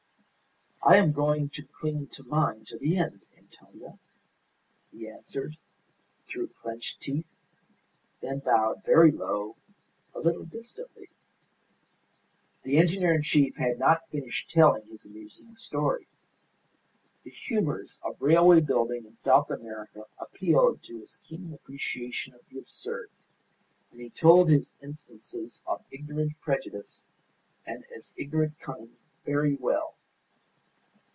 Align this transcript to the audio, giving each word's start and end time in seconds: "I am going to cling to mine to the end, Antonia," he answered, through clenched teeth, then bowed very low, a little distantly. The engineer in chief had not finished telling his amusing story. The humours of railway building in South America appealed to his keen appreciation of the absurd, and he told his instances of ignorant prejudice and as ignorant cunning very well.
"I 0.83 0.95
am 0.97 1.11
going 1.11 1.47
to 1.49 1.63
cling 1.63 2.07
to 2.07 2.23
mine 2.23 2.65
to 2.65 2.77
the 2.77 2.97
end, 2.97 3.21
Antonia," 3.37 3.99
he 4.91 5.07
answered, 5.07 5.55
through 6.27 6.47
clenched 6.59 6.99
teeth, 6.99 7.27
then 8.19 8.39
bowed 8.39 8.83
very 8.83 9.11
low, 9.11 9.57
a 10.15 10.19
little 10.19 10.43
distantly. 10.43 11.11
The 12.63 12.77
engineer 12.79 13.13
in 13.13 13.21
chief 13.21 13.55
had 13.57 13.77
not 13.77 14.09
finished 14.09 14.49
telling 14.49 14.87
his 14.87 15.05
amusing 15.05 15.55
story. 15.55 16.07
The 17.23 17.29
humours 17.29 18.01
of 18.03 18.19
railway 18.19 18.59
building 18.59 19.05
in 19.05 19.15
South 19.15 19.51
America 19.51 20.05
appealed 20.17 20.81
to 20.81 20.97
his 20.99 21.17
keen 21.23 21.53
appreciation 21.53 22.33
of 22.33 22.41
the 22.49 22.57
absurd, 22.57 23.11
and 23.91 24.01
he 24.01 24.09
told 24.09 24.49
his 24.49 24.73
instances 24.81 25.63
of 25.67 25.85
ignorant 25.91 26.39
prejudice 26.41 27.05
and 27.67 27.85
as 27.95 28.15
ignorant 28.17 28.59
cunning 28.59 28.97
very 29.23 29.53
well. 29.55 29.95